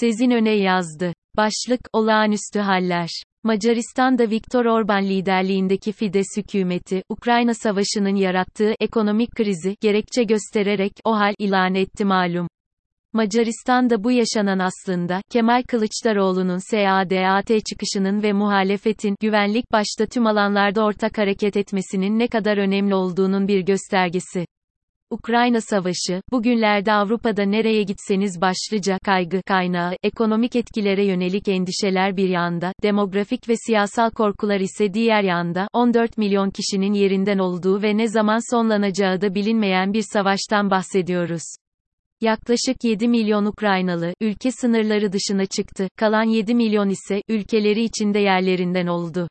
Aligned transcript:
Sezin 0.00 0.30
Öne 0.30 0.50
yazdı. 0.50 1.12
Başlık, 1.36 1.80
olağanüstü 1.92 2.58
haller. 2.58 3.08
Macaristan'da 3.42 4.30
Viktor 4.30 4.64
Orban 4.64 5.04
liderliğindeki 5.04 5.92
Fidesz 5.92 6.36
hükümeti, 6.36 7.02
Ukrayna 7.08 7.54
Savaşı'nın 7.54 8.16
yarattığı 8.16 8.74
ekonomik 8.80 9.30
krizi 9.30 9.76
gerekçe 9.80 10.24
göstererek 10.24 10.92
o 11.04 11.16
hal 11.16 11.34
ilan 11.38 11.74
etti 11.74 12.04
malum. 12.04 12.48
Macaristan'da 13.12 14.04
bu 14.04 14.10
yaşanan 14.10 14.58
aslında, 14.58 15.20
Kemal 15.30 15.62
Kılıçdaroğlu'nun 15.62 16.70
SADAT 16.70 17.66
çıkışının 17.66 18.22
ve 18.22 18.32
muhalefetin, 18.32 19.16
güvenlik 19.20 19.72
başta 19.72 20.06
tüm 20.06 20.26
alanlarda 20.26 20.84
ortak 20.84 21.18
hareket 21.18 21.56
etmesinin 21.56 22.18
ne 22.18 22.28
kadar 22.28 22.56
önemli 22.56 22.94
olduğunun 22.94 23.48
bir 23.48 23.60
göstergesi. 23.60 24.46
Ukrayna 25.10 25.60
Savaşı, 25.60 26.22
bugünlerde 26.32 26.92
Avrupa'da 26.92 27.42
nereye 27.42 27.82
gitseniz 27.82 28.40
başlıca 28.40 28.98
kaygı 29.04 29.42
kaynağı, 29.42 29.96
ekonomik 30.02 30.56
etkilere 30.56 31.04
yönelik 31.04 31.48
endişeler 31.48 32.16
bir 32.16 32.28
yanda, 32.28 32.72
demografik 32.82 33.48
ve 33.48 33.54
siyasal 33.66 34.10
korkular 34.10 34.60
ise 34.60 34.94
diğer 34.94 35.22
yanda, 35.22 35.68
14 35.72 36.18
milyon 36.18 36.50
kişinin 36.50 36.92
yerinden 36.92 37.38
olduğu 37.38 37.82
ve 37.82 37.96
ne 37.96 38.08
zaman 38.08 38.54
sonlanacağı 38.54 39.20
da 39.20 39.34
bilinmeyen 39.34 39.92
bir 39.92 40.04
savaştan 40.12 40.70
bahsediyoruz. 40.70 41.42
Yaklaşık 42.20 42.84
7 42.84 43.08
milyon 43.08 43.44
Ukraynalı, 43.44 44.14
ülke 44.20 44.50
sınırları 44.50 45.12
dışına 45.12 45.46
çıktı, 45.46 45.88
kalan 45.96 46.24
7 46.24 46.54
milyon 46.54 46.88
ise, 46.88 47.22
ülkeleri 47.28 47.84
içinde 47.84 48.18
yerlerinden 48.18 48.86
oldu. 48.86 49.28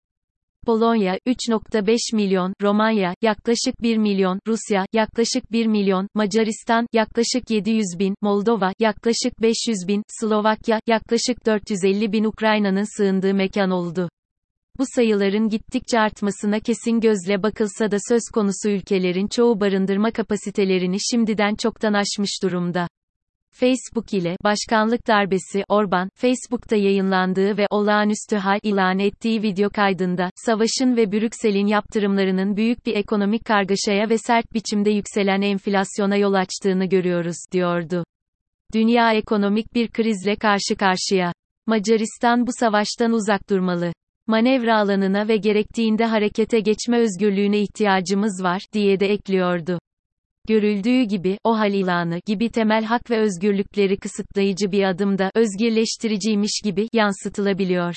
Polonya, 0.66 1.18
3.5 1.28 2.16
milyon, 2.16 2.54
Romanya, 2.62 3.16
yaklaşık 3.22 3.82
1 3.82 3.98
milyon, 3.98 4.40
Rusya, 4.48 4.86
yaklaşık 4.94 5.52
1 5.52 5.68
milyon, 5.68 6.08
Macaristan, 6.16 6.88
yaklaşık 6.94 7.50
700 7.50 7.86
bin, 8.00 8.16
Moldova, 8.22 8.74
yaklaşık 8.80 9.42
500 9.42 9.88
bin, 9.88 10.04
Slovakya, 10.20 10.80
yaklaşık 10.88 11.46
450 11.46 12.12
bin 12.12 12.24
Ukrayna'nın 12.24 12.98
sığındığı 12.98 13.34
mekan 13.34 13.72
oldu. 13.72 14.10
Bu 14.80 14.84
sayıların 14.96 15.50
gittikçe 15.50 16.00
artmasına 16.00 16.60
kesin 16.60 17.00
gözle 17.00 17.44
bakılsa 17.44 17.92
da 17.92 17.98
söz 18.10 18.22
konusu 18.34 18.70
ülkelerin 18.70 19.28
çoğu 19.28 19.60
barındırma 19.60 20.12
kapasitelerini 20.12 20.98
şimdiden 21.12 21.56
çoktan 21.56 21.94
aşmış 21.94 22.44
durumda. 22.44 22.88
Facebook 23.54 24.14
ile 24.14 24.38
başkanlık 24.44 25.08
darbesi 25.08 25.64
Orban, 25.70 26.10
Facebook'ta 26.16 26.76
yayınlandığı 26.76 27.58
ve 27.58 27.68
olağanüstü 27.70 28.36
hal 28.36 28.60
ilan 28.64 29.00
ettiği 29.00 29.42
video 29.42 29.70
kaydında, 29.70 30.30
savaşın 30.36 30.98
ve 30.98 31.12
Brüksel'in 31.12 31.68
yaptırımlarının 31.68 32.58
büyük 32.58 32.86
bir 32.86 32.96
ekonomik 32.96 33.46
kargaşaya 33.46 34.10
ve 34.10 34.18
sert 34.18 34.54
biçimde 34.54 34.90
yükselen 34.90 35.42
enflasyona 35.42 36.16
yol 36.16 36.34
açtığını 36.34 36.86
görüyoruz, 36.86 37.38
diyordu. 37.52 38.04
Dünya 38.74 39.14
ekonomik 39.14 39.76
bir 39.76 39.88
krizle 39.88 40.36
karşı 40.36 40.76
karşıya. 40.80 41.34
Macaristan 41.68 42.48
bu 42.48 42.52
savaştan 42.60 43.12
uzak 43.12 43.50
durmalı. 43.50 43.94
Manevra 44.28 44.78
alanına 44.78 45.28
ve 45.28 45.38
gerektiğinde 45.38 46.06
harekete 46.06 46.60
geçme 46.60 47.00
özgürlüğüne 47.00 47.60
ihtiyacımız 47.60 48.44
var, 48.44 48.62
diye 48.74 49.00
de 49.00 49.08
ekliyordu. 49.08 49.80
Görüldüğü 50.48 51.04
gibi, 51.04 51.38
o 51.44 51.60
hal 51.60 51.74
ilanı 51.74 52.20
gibi 52.26 52.50
temel 52.50 52.84
hak 52.84 53.12
ve 53.12 53.18
özgürlükleri 53.18 53.98
kısıtlayıcı 53.98 54.72
bir 54.72 54.84
adımda 54.84 55.32
özgürleştiriciymiş 55.36 56.62
gibi 56.64 56.88
yansıtılabiliyor. 56.94 57.96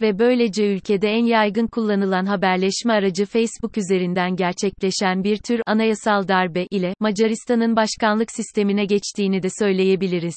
Ve 0.00 0.18
böylece 0.18 0.66
ülkede 0.66 1.08
en 1.08 1.24
yaygın 1.24 1.66
kullanılan 1.66 2.26
haberleşme 2.26 2.92
aracı 2.92 3.26
Facebook 3.26 3.78
üzerinden 3.78 4.36
gerçekleşen 4.36 5.24
bir 5.24 5.36
tür 5.36 5.60
anayasal 5.66 6.28
darbe 6.28 6.66
ile 6.70 6.94
Macaristan'ın 7.00 7.76
başkanlık 7.76 8.32
sistemine 8.32 8.84
geçtiğini 8.84 9.42
de 9.42 9.48
söyleyebiliriz. 9.58 10.36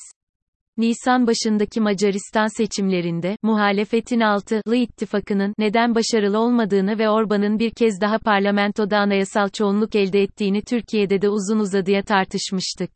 Nisan 0.78 1.28
başındaki 1.28 1.82
Macaristan 1.82 2.58
seçimlerinde, 2.58 3.38
muhalefetin 3.44 4.20
altılı 4.20 4.76
ittifakının 4.76 5.54
neden 5.58 5.96
başarılı 5.96 6.40
olmadığını 6.40 7.00
ve 7.00 7.10
Orban'ın 7.10 7.60
bir 7.60 7.72
kez 7.72 8.02
daha 8.02 8.18
parlamentoda 8.18 8.98
anayasal 8.98 9.50
çoğunluk 9.50 9.96
elde 9.96 10.22
ettiğini 10.22 10.62
Türkiye'de 10.62 11.22
de 11.22 11.30
uzun 11.30 11.60
uzadıya 11.60 12.04
tartışmıştık. 12.04 12.92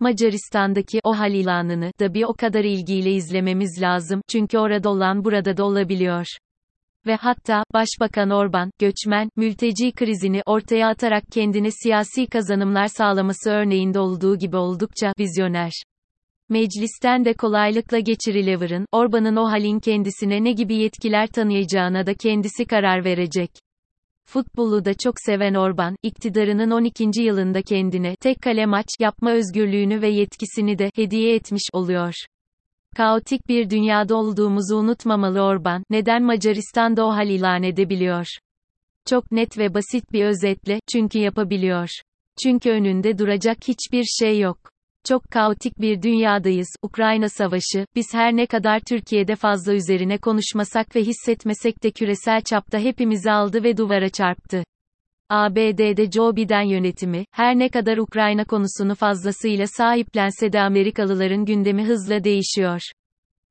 Macaristan'daki 0.00 1.00
o 1.04 1.18
hal 1.18 1.32
ilanını 1.32 1.90
da 2.00 2.14
bir 2.14 2.24
o 2.24 2.32
kadar 2.34 2.64
ilgiyle 2.64 3.10
izlememiz 3.10 3.82
lazım 3.82 4.20
çünkü 4.28 4.58
orada 4.58 4.90
olan 4.90 5.24
burada 5.24 5.56
da 5.56 5.64
olabiliyor. 5.64 6.26
Ve 7.06 7.16
hatta, 7.16 7.64
Başbakan 7.74 8.30
Orban, 8.30 8.70
göçmen, 8.78 9.28
mülteci 9.36 9.92
krizini 9.92 10.42
ortaya 10.46 10.88
atarak 10.88 11.24
kendine 11.32 11.70
siyasi 11.70 12.26
kazanımlar 12.26 12.86
sağlaması 12.86 13.50
örneğinde 13.50 13.98
olduğu 13.98 14.38
gibi 14.38 14.56
oldukça 14.56 15.12
vizyoner. 15.18 15.72
Meclisten 16.48 17.24
de 17.24 17.34
kolaylıkla 17.34 17.98
geçirilevirin, 17.98 18.86
Orban'ın 18.92 19.36
o 19.36 19.44
halin 19.44 19.80
kendisine 19.80 20.44
ne 20.44 20.52
gibi 20.52 20.74
yetkiler 20.74 21.26
tanıyacağına 21.26 22.06
da 22.06 22.14
kendisi 22.14 22.64
karar 22.64 23.04
verecek. 23.04 23.50
Futbolu 24.24 24.84
da 24.84 24.94
çok 24.94 25.14
seven 25.18 25.54
Orban, 25.54 25.96
iktidarının 26.02 26.70
12. 26.70 27.22
yılında 27.22 27.62
kendine 27.62 28.16
tek 28.16 28.42
kale 28.42 28.66
maç 28.66 28.86
yapma 29.00 29.32
özgürlüğünü 29.32 30.02
ve 30.02 30.08
yetkisini 30.08 30.78
de 30.78 30.90
hediye 30.94 31.34
etmiş 31.34 31.62
oluyor. 31.72 32.14
Kaotik 32.96 33.48
bir 33.48 33.70
dünyada 33.70 34.16
olduğumuzu 34.16 34.76
unutmamalı 34.76 35.40
Orban, 35.40 35.82
neden 35.90 36.22
Macaristan'da 36.22 37.06
o 37.06 37.10
hal 37.10 37.28
ilan 37.28 37.62
edebiliyor? 37.62 38.26
Çok 39.06 39.32
net 39.32 39.58
ve 39.58 39.74
basit 39.74 40.12
bir 40.12 40.24
özetle, 40.24 40.80
çünkü 40.92 41.18
yapabiliyor. 41.18 41.88
Çünkü 42.42 42.70
önünde 42.70 43.18
duracak 43.18 43.58
hiçbir 43.68 44.04
şey 44.04 44.40
yok. 44.40 44.75
Çok 45.08 45.30
kaotik 45.30 45.80
bir 45.80 46.02
dünyadayız. 46.02 46.68
Ukrayna 46.82 47.28
Savaşı, 47.28 47.86
biz 47.94 48.06
her 48.12 48.36
ne 48.36 48.46
kadar 48.46 48.80
Türkiye'de 48.80 49.36
fazla 49.36 49.74
üzerine 49.74 50.18
konuşmasak 50.18 50.96
ve 50.96 51.02
hissetmesek 51.02 51.82
de 51.82 51.90
küresel 51.90 52.40
çapta 52.40 52.78
hepimizi 52.78 53.30
aldı 53.30 53.64
ve 53.64 53.76
duvara 53.76 54.08
çarptı. 54.08 54.64
ABD'de 55.28 56.10
Joe 56.10 56.36
Biden 56.36 56.62
yönetimi, 56.62 57.24
her 57.32 57.58
ne 57.58 57.68
kadar 57.68 57.98
Ukrayna 57.98 58.44
konusunu 58.44 58.94
fazlasıyla 58.94 59.66
sahiplense 59.66 60.52
de 60.52 60.60
Amerikalıların 60.60 61.44
gündemi 61.44 61.84
hızla 61.84 62.24
değişiyor. 62.24 62.80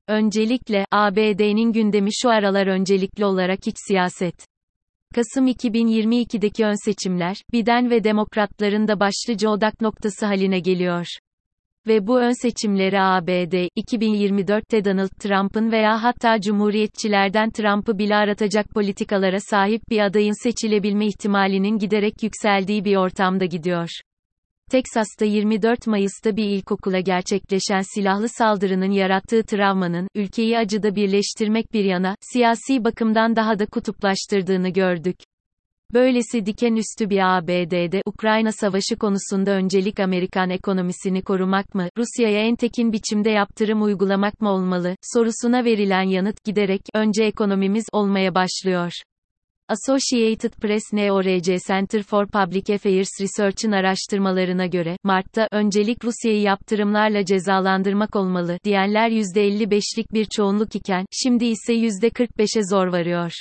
Öncelikle, 0.08 0.84
ABD'nin 0.90 1.72
gündemi 1.72 2.10
şu 2.22 2.30
aralar 2.30 2.66
öncelikli 2.66 3.24
olarak 3.24 3.66
iç 3.66 3.76
siyaset. 3.88 4.46
Kasım 5.14 5.48
2022'deki 5.48 6.64
ön 6.64 6.84
seçimler, 6.84 7.36
Biden 7.52 7.90
ve 7.90 8.04
demokratların 8.04 8.88
da 8.88 9.00
başlıca 9.00 9.48
odak 9.48 9.80
noktası 9.80 10.26
haline 10.26 10.60
geliyor. 10.60 11.06
Ve 11.86 12.06
bu 12.06 12.18
ön 12.20 12.42
seçimleri 12.42 13.00
ABD, 13.00 13.68
2024'te 13.76 14.84
Donald 14.84 15.08
Trump'ın 15.20 15.72
veya 15.72 16.02
hatta 16.02 16.40
Cumhuriyetçilerden 16.40 17.50
Trump'ı 17.50 17.98
bile 17.98 18.16
aratacak 18.16 18.70
politikalara 18.70 19.40
sahip 19.40 19.82
bir 19.90 20.00
adayın 20.00 20.42
seçilebilme 20.42 21.06
ihtimalinin 21.06 21.78
giderek 21.78 22.22
yükseldiği 22.22 22.84
bir 22.84 22.96
ortamda 22.96 23.44
gidiyor. 23.44 23.88
Teksas'ta 24.70 25.24
24 25.24 25.86
Mayıs'ta 25.86 26.36
bir 26.36 26.44
ilkokula 26.44 27.00
gerçekleşen 27.00 27.94
silahlı 27.94 28.28
saldırının 28.28 28.90
yarattığı 28.90 29.42
travmanın, 29.42 30.08
ülkeyi 30.14 30.58
acıda 30.58 30.96
birleştirmek 30.96 31.72
bir 31.72 31.84
yana, 31.84 32.16
siyasi 32.20 32.84
bakımdan 32.84 33.36
daha 33.36 33.58
da 33.58 33.66
kutuplaştırdığını 33.66 34.68
gördük. 34.68 35.16
Böylesi 35.94 36.46
diken 36.46 36.76
üstü 36.76 37.10
bir 37.10 37.38
ABD'de 37.38 38.02
Ukrayna 38.06 38.52
savaşı 38.52 38.96
konusunda 38.96 39.50
öncelik 39.50 40.00
Amerikan 40.00 40.50
ekonomisini 40.50 41.22
korumak 41.22 41.74
mı, 41.74 41.88
Rusya'ya 41.98 42.40
en 42.40 42.56
tekin 42.56 42.92
biçimde 42.92 43.30
yaptırım 43.30 43.82
uygulamak 43.82 44.40
mı 44.40 44.50
olmalı, 44.50 44.96
sorusuna 45.14 45.64
verilen 45.64 46.02
yanıt 46.02 46.44
giderek, 46.44 46.80
önce 46.94 47.24
ekonomimiz, 47.24 47.84
olmaya 47.92 48.34
başlıyor. 48.34 48.92
Associated 49.68 50.52
Press 50.52 50.82
NEORC 50.92 51.58
Center 51.68 52.02
for 52.02 52.26
Public 52.26 52.74
Affairs 52.74 53.08
Research'ın 53.20 53.72
araştırmalarına 53.72 54.66
göre, 54.66 54.96
Mart'ta, 55.04 55.48
öncelik 55.52 56.04
Rusya'yı 56.04 56.40
yaptırımlarla 56.40 57.24
cezalandırmak 57.24 58.16
olmalı, 58.16 58.58
diyenler 58.64 59.10
%55'lik 59.10 60.12
bir 60.12 60.24
çoğunluk 60.24 60.74
iken, 60.74 61.06
şimdi 61.12 61.44
ise 61.44 61.74
%45'e 61.74 62.62
zor 62.70 62.86
varıyor. 62.86 63.32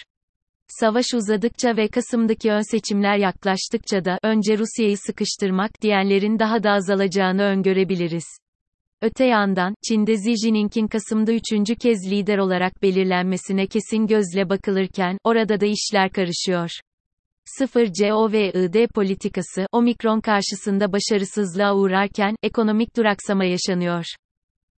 Savaş 0.67 1.05
uzadıkça 1.13 1.77
ve 1.77 1.87
Kasım'daki 1.87 2.51
ön 2.51 2.71
seçimler 2.71 3.17
yaklaştıkça 3.17 4.05
da 4.05 4.19
önce 4.23 4.57
Rusya'yı 4.57 4.97
sıkıştırmak 4.97 5.81
diyenlerin 5.81 6.39
daha 6.39 6.63
da 6.63 6.71
azalacağını 6.71 7.43
öngörebiliriz. 7.43 8.25
Öte 9.01 9.25
yandan, 9.25 9.75
Çin'de 9.87 10.13
Xi 10.13 10.35
Jinping'in 10.45 10.87
Kasım'da 10.87 11.33
üçüncü 11.33 11.75
kez 11.75 12.11
lider 12.11 12.37
olarak 12.37 12.81
belirlenmesine 12.81 13.67
kesin 13.67 14.07
gözle 14.07 14.49
bakılırken, 14.49 15.17
orada 15.23 15.59
da 15.59 15.65
işler 15.65 16.11
karışıyor. 16.11 16.69
0 17.45 17.93
COVID 17.93 18.87
politikası, 18.95 19.67
omikron 19.71 20.21
karşısında 20.21 20.93
başarısızlığa 20.93 21.75
uğrarken, 21.75 22.35
ekonomik 22.43 22.97
duraksama 22.97 23.45
yaşanıyor. 23.45 24.05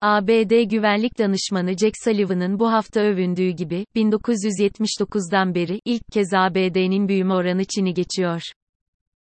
ABD 0.01 0.63
Güvenlik 0.63 1.19
Danışmanı 1.19 1.77
Jack 1.77 1.94
Sullivan'ın 2.03 2.59
bu 2.59 2.71
hafta 2.71 3.01
övündüğü 3.01 3.50
gibi, 3.50 3.86
1979'dan 3.95 5.56
beri, 5.56 5.80
ilk 5.86 6.03
kez 6.13 6.33
ABD'nin 6.33 7.07
büyüme 7.07 7.33
oranı 7.33 7.65
Çin'i 7.65 7.94
geçiyor. 7.94 8.42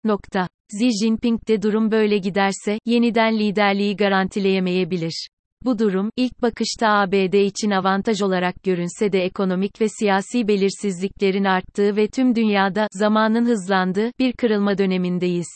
Nokta. 0.04 0.48
Xi 0.72 0.90
Jinping 1.04 1.48
de 1.48 1.62
durum 1.62 1.90
böyle 1.90 2.18
giderse, 2.18 2.78
yeniden 2.86 3.38
liderliği 3.38 3.96
garantileyemeyebilir. 3.96 5.28
Bu 5.64 5.78
durum, 5.78 6.10
ilk 6.16 6.42
bakışta 6.42 6.88
ABD 6.88 7.34
için 7.34 7.70
avantaj 7.70 8.22
olarak 8.22 8.62
görünse 8.62 9.12
de 9.12 9.24
ekonomik 9.24 9.80
ve 9.80 9.86
siyasi 9.88 10.48
belirsizliklerin 10.48 11.44
arttığı 11.44 11.96
ve 11.96 12.08
tüm 12.08 12.34
dünyada, 12.34 12.88
zamanın 12.92 13.46
hızlandığı, 13.46 14.10
bir 14.18 14.32
kırılma 14.32 14.78
dönemindeyiz. 14.78 15.48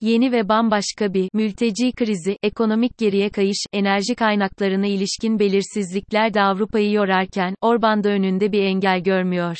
Yeni 0.00 0.32
ve 0.32 0.48
bambaşka 0.48 1.14
bir 1.14 1.28
mülteci 1.32 1.92
krizi, 1.92 2.36
ekonomik 2.42 2.98
geriye 2.98 3.30
kayış, 3.30 3.64
enerji 3.72 4.14
kaynaklarına 4.14 4.86
ilişkin 4.86 5.38
belirsizlikler 5.38 6.34
de 6.34 6.42
Avrupa'yı 6.42 6.92
yorarken, 6.92 7.54
Orban 7.60 8.04
da 8.04 8.08
önünde 8.08 8.52
bir 8.52 8.62
engel 8.62 9.00
görmüyor. 9.00 9.56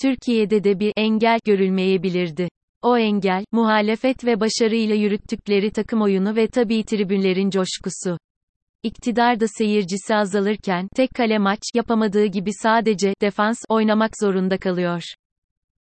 Türkiye'de 0.00 0.64
de 0.64 0.80
bir 0.80 0.92
engel 0.96 1.38
görülmeyebilirdi. 1.44 2.48
O 2.82 2.98
engel, 2.98 3.44
muhalefet 3.52 4.24
ve 4.24 4.40
başarıyla 4.40 4.94
yürüttükleri 4.94 5.70
takım 5.70 6.02
oyunu 6.02 6.36
ve 6.36 6.46
tabii 6.46 6.84
tribünlerin 6.84 7.50
coşkusu. 7.50 8.18
İktidar 8.82 9.40
da 9.40 9.46
seyircisi 9.48 10.14
azalırken, 10.14 10.88
tek 10.96 11.10
kale 11.14 11.38
maç, 11.38 11.60
yapamadığı 11.74 12.26
gibi 12.26 12.50
sadece, 12.62 13.14
defans, 13.20 13.58
oynamak 13.68 14.10
zorunda 14.20 14.58
kalıyor. 14.58 15.02